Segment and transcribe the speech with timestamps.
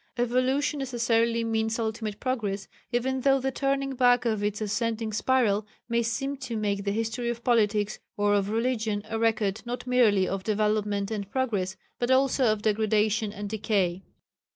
[0.17, 6.01] Evolution necessarily means ultimate progress, even though the turning back of its ascending spiral may
[6.01, 10.43] seem to make the history of politics or of religion a record not merely of
[10.43, 14.01] development and progress but also of degradation and decay.